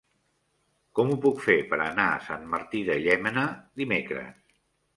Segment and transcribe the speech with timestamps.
[0.99, 3.47] Com ho puc fer per anar a Sant Martí de Llémena
[3.83, 4.45] dimecres?